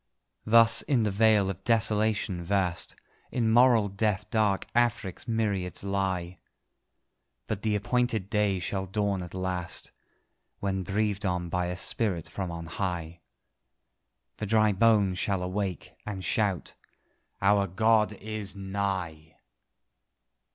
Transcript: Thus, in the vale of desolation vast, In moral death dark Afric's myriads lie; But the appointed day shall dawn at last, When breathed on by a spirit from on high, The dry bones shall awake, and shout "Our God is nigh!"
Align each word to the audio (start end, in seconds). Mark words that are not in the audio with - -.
Thus, 0.47 0.81
in 0.81 1.03
the 1.03 1.11
vale 1.11 1.47
of 1.51 1.63
desolation 1.63 2.43
vast, 2.43 2.95
In 3.31 3.51
moral 3.51 3.87
death 3.87 4.27
dark 4.31 4.65
Afric's 4.73 5.27
myriads 5.27 5.83
lie; 5.83 6.39
But 7.45 7.61
the 7.61 7.75
appointed 7.75 8.27
day 8.27 8.57
shall 8.57 8.87
dawn 8.87 9.21
at 9.21 9.35
last, 9.35 9.91
When 10.59 10.81
breathed 10.81 11.23
on 11.23 11.49
by 11.49 11.67
a 11.67 11.77
spirit 11.77 12.27
from 12.27 12.49
on 12.49 12.65
high, 12.65 13.21
The 14.37 14.47
dry 14.47 14.71
bones 14.71 15.19
shall 15.19 15.43
awake, 15.43 15.93
and 16.03 16.23
shout 16.23 16.73
"Our 17.39 17.67
God 17.67 18.13
is 18.13 18.55
nigh!" 18.55 19.37